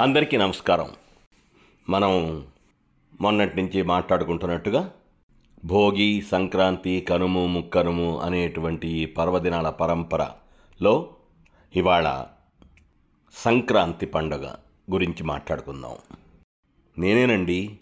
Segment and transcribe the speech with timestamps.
[0.00, 0.90] అందరికీ నమస్కారం.
[1.88, 2.44] మనం
[3.20, 4.90] మొన్నటి నుంచి మాట్లాడుకుంటున్నట్టుగా
[5.64, 11.08] భోగి సంక్రాంతి కనుము ముక్కనుము అనేటువంటి పర్వదినాల పరంపరలో
[11.76, 12.26] ఇవాళ
[13.34, 14.54] సంక్రాంతి పండుగ
[14.92, 15.96] గురించి మాట్లాడుకుందాం.
[16.98, 17.78] నేనేనండి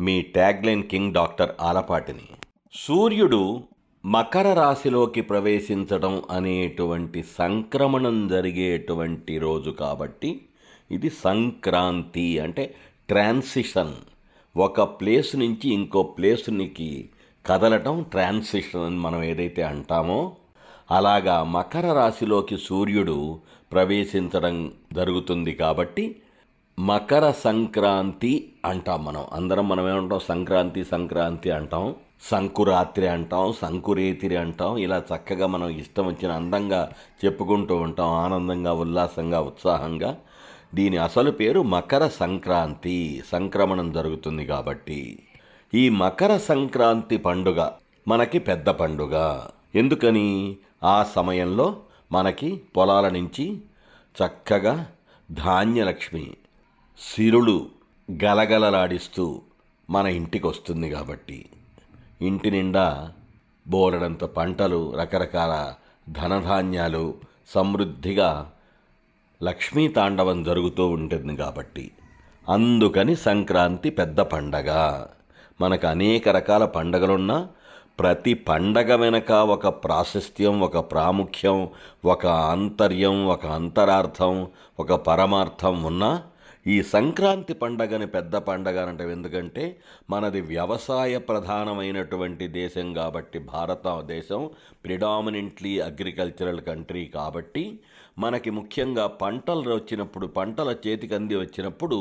[0.00, 2.28] మీ ట్యాగ్లైన్ కింగ్ డాక్టర్ ఆలపాటిని.
[2.74, 3.62] సూర్యుడు
[4.06, 10.48] మకర రాశిలోకి ప్రవేశించడం అనేటువంటి సంక్రమణం జరిగేటువంటి రోజు కాబట్టి
[10.90, 12.74] ఇది సంక్రాంతి అంటే
[13.08, 13.94] ట్రాన్సిషన్.
[14.56, 17.08] ఒక ప్లేస్ నుంచి ఇంకో ప్లేస్నికి
[17.46, 20.36] కదలటం ట్రాన్సిషన్ అని మనం ఏదైతే అంటామో
[20.90, 23.38] అలాగా మకర రాశిలోకి సూర్యుడు
[23.72, 26.16] ప్రవేశించడం జరుగుతుంది కాబట్టి
[26.78, 29.24] మకర సంక్రాంతి అంటాం మనం.
[29.32, 30.20] అందరం మనం ఏమంటాం?
[30.28, 31.94] సంక్రాంతి సంక్రాంతి అంటాం.
[32.22, 34.76] సంకురాత్రి అంటాం సంకురేతిరి అంటాం.
[34.76, 36.92] ఇలా చక్కగా మనం ఇష్టం వచ్చిన అందంగా
[37.24, 38.08] చెప్పుకుంటూ ఉంటాం.
[38.08, 40.16] ఆనందంగా ఉల్లాసంగా ఉత్సాహంగా.
[40.74, 43.22] దీని అసలు పేరు మకర సంక్రాంతి.
[43.32, 45.22] సంక్రమణం జరుగుతుంది కాబట్టి.
[45.74, 47.70] ఈ మకర సంక్రాంతి పండుగ
[48.08, 49.42] మనకి పెద్ద పండుగ.
[49.74, 50.56] ఎందుకని?
[50.84, 51.76] ఆ సమయంలో
[52.12, 53.60] మనకి పొలాల నుంచి
[54.24, 54.86] చక్కగా
[55.30, 56.30] ధాన్యలక్ష్మి
[57.14, 57.66] సిరులు
[58.24, 59.40] గలగలలాడిస్తూ
[59.90, 61.46] మన ఇంటికి వస్తుంది కాబట్టి.
[62.22, 63.12] ఇంటి నిండా
[63.68, 65.74] బోలెడంత పంటలు రకరకాల
[66.08, 67.14] ధనధాన్యాలు
[67.48, 68.52] సమృద్ధిగా
[69.42, 71.90] లక్ష్మీ తాండవం జరుగుతూ ఉంటుంది కాబట్టి
[72.48, 74.70] అందుకని సంక్రాంతి పెద్ద పండగ.
[75.60, 77.48] మనకు అనేక రకాల పండగలున్నా
[78.00, 81.68] ప్రతి పండగ వెనక ఒక ప్రాశస్త్యం ఒక ప్రాముఖ్యం
[82.04, 84.46] ఒక ఆంతర్యం ఒక అంతరార్థం
[84.80, 86.22] ఒక పరమార్థం ఉన్నా
[86.66, 89.64] ఈ సంక్రాంతి పండగని పెద్ద పండగ అంటే ఎందుకంటే
[90.10, 94.50] మనది వ్యవసాయ ప్రధానమైనటువంటి దేశం కాబట్టి భారతదేశం
[94.84, 97.64] ప్రిడామినెంట్లీ అగ్రికల్చరల్ కంట్రీ కాబట్టి
[98.18, 101.98] మనకి ముఖ్యంగా పంటలు వచ్చినప్పుడు పంటల చేతికి అంది వచ్చినప్పుడు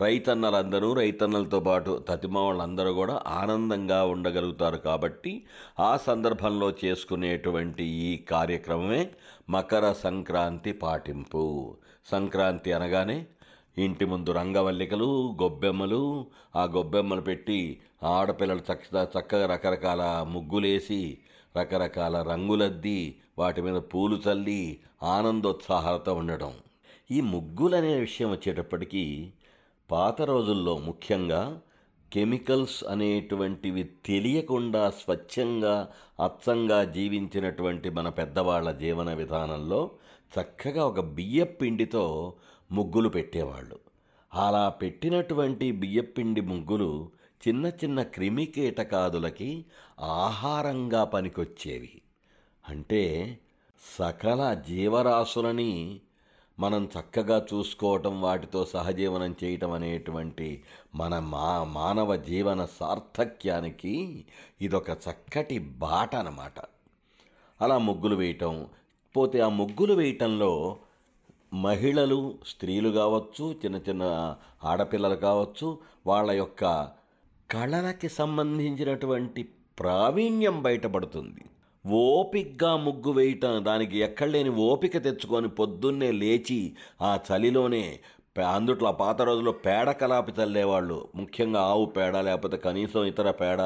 [0.00, 5.32] రైతన్నలందరూ రైతన్నలతో పాటు తతిమ వాళ్ళందరూ కూడా ఆనందంగా ఉండగలుగుతారు కాబట్టి
[5.80, 9.08] ఆ సందర్భంలో చేసుకునేటువంటి ఈ కార్యక్రమమే
[9.50, 11.76] మకర సంక్రాంతి పాటింపు.
[12.10, 13.26] సంక్రాంతి అనగానే
[13.78, 16.26] ఇంటి ముందు రంగవల్లికలు గొబ్బెమ్మలు
[16.56, 21.18] ఆ గొబ్బెమ్మలు పెట్టి ఆడపిల్లలు చక్క చక్కగా రకరకాల ముగ్గులేసి
[21.56, 26.52] రకరకాల రంగులద్ది వాటి మీద పూలు చల్లి ఆనందోత్సాహాలతో ఉండడం.
[27.10, 29.32] ఈ ముగ్గులు అనే విషయం వచ్చేటప్పటికీ
[29.90, 31.60] పాత రోజుల్లో ముఖ్యంగా
[32.12, 35.92] కెమికల్స్ అనేటువంటివి తెలియకుండా స్వచ్ఛంగా
[36.24, 39.90] అచ్చంగా జీవించినటువంటి మన పెద్దవాళ్ళ జీవన విధానంలో
[40.40, 42.34] చక్కగా ఒక బియ్యపిండితో
[42.72, 43.78] ముగ్గులు పెట్టేవాళ్ళు.
[44.34, 47.10] అలా పెట్టినటువంటి బియ్యపిండి ముగ్గులు
[47.48, 49.64] చిన్న చిన్న క్రిమి కీటకాదులకి
[50.00, 52.02] ఆహారంగా పనికొచ్చేవి.
[52.68, 53.38] అంటే
[53.98, 56.00] సకల జీవరాశులని
[56.60, 60.62] మనం చక్కగా చూసుకోవటం వాటితో సహజీవనం చేయటం అనేటువంటి
[60.94, 64.24] మన మా మానవ జీవన సార్థక్యానికి
[64.60, 66.58] ఇదొక చక్కటి బాట అన్నమాట.
[67.60, 68.66] అలా ముగ్గులు వేయటం
[69.16, 70.78] పోతే ఆ ముగ్గులు వేయటంలో
[71.54, 76.88] మహిళలు స్త్రీలు కావచ్చు చిన్న చిన్న ఆడపిల్లలు కావచ్చు వాళ్ళ యొక్క
[77.50, 79.42] కళలకి సంబంధించినటువంటి
[79.78, 81.44] ప్రావీణ్యం బయటపడుతుంది.
[81.90, 88.00] ఓపిగ్గా ముగ్గు వేయటం దానికి ఎక్కడలేని ఓపిక తెచ్చుకొని పొద్దున్నే లేచి ఆ చలిలోనే
[88.50, 91.08] అందుట్లో ఆ పాత రోజుల్లో పేడ కలాపి చల్లేవాళ్ళు.
[91.14, 93.60] ముఖ్యంగా ఆవు పేడ లేకపోతే కనీసం ఇతర పేడ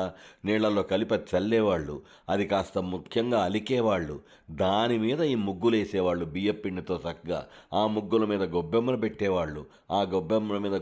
[0.45, 2.03] నీళ్ళలో కలిపి చల్లేవాళ్ళు.
[2.29, 4.21] అది కాస్త ముఖ్యంగా అలికేవాళ్ళు.
[4.51, 7.47] దాని మీద ఈ ముగ్గులు వేసేవాళ్ళు బియ్యపిండితో చక్కగా.
[7.75, 9.67] ఆ ముగ్గుల మీద గొబ్బెమ్మలు పెట్టేవాళ్ళు.
[9.91, 10.75] ఆ గొబ్బెమ్మల మీద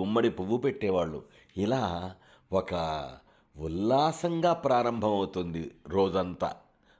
[0.00, 1.22] గుమ్మడి పువ్వు పెట్టేవాళ్ళు.
[1.56, 2.14] ఇలా
[2.52, 2.74] ఒక
[3.58, 6.52] ఉల్లాసంగా ప్రారంభమవుతుంది రోజంతా.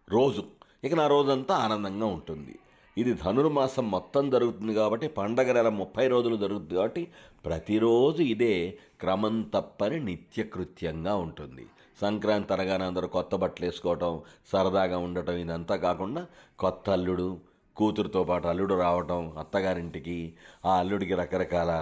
[0.08, 0.42] రోజు.
[0.86, 2.54] ఇక నా రోజంతా ఆనందంగా ఉంటుంది.
[2.96, 7.02] ఇది ధనుర్మాసం మొత్తం జరుగుతుంది కాబట్టి పండగ నెల ముప్పై రోజులు జరుగుతుంది కాబట్టి
[7.46, 8.54] ప్రతిరోజు ఇదే
[9.02, 11.64] క్రమం తప్పని నిత్యకృత్యంగా ఉంటుంది.
[12.02, 14.12] సంక్రాంతి అనగానే అందరూ కొత్త బట్టలు వేసుకోవటం
[14.52, 16.22] సరదాగా ఉండటం ఇదంతా కాకుండా
[16.58, 17.28] కొత్త అల్లుడు
[17.76, 20.18] కూతురుతో పాటు అల్లుడు రావటం అత్తగారింటికి
[20.66, 21.72] ఆ అల్లుడికి రకరకాల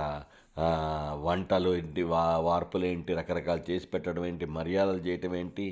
[1.27, 5.67] వంటలు ఏంటి వా వార్పులు ఏంటి రకరకాలు చేసి పెట్టడం ఏంటి మర్యాదలు చేయటం ఏంటి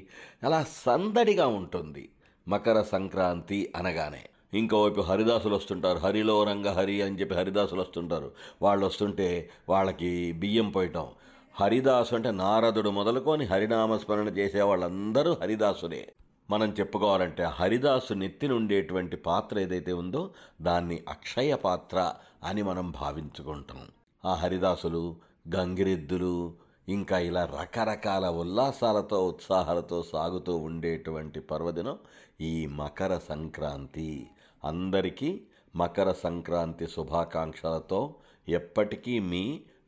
[0.44, 2.04] అలా సందడిగా ఉంటుంది.
[2.48, 4.24] మకర సంక్రాంతి అనగానే.
[4.54, 5.98] ఇంకోవైపు హరిదాసులు వస్తుంటారు.
[5.98, 8.32] హరిలో రంగ హరి అని చెప్పి హరిదాసులు వస్తుంటారు.
[8.62, 11.06] వాళ్ళు వస్తుంటే వాళ్ళకి బియ్యం పోయటం.
[11.60, 16.12] హరిదాసు అంటే నారదుడు మొదలుకొని హరినామస్మరణ చేసే వాళ్ళందరూ హరిదాసులే.
[16.50, 20.30] మనం చెప్పుకోవాలంటే హరిదాసు నెత్తిన ఉండేటువంటి పాత్ర ఏదైతే ఉందో
[20.62, 22.12] దాన్ని అక్షయ పాత్ర
[22.44, 23.80] అని మనం భావించుకుంటాం.
[24.24, 25.16] ఆ హరిదాసులు
[25.56, 26.52] గంగిరెద్దులు
[26.92, 31.96] ఇంకా ఇలా రకరకాల ఉల్లాసాలతో ఉత్సాహాలతో సాగుతూ ఉండేటువంటి పర్వదినం
[32.40, 34.10] ఈ మకర సంక్రాంతి.
[34.64, 35.30] అందరికీ
[35.76, 38.00] మకర సంక్రాంతి శుభాకాంక్షలతో
[38.48, 39.44] ఎప్పటికీ మీ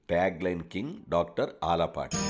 [0.08, 2.20] tagline king doctor Alapati.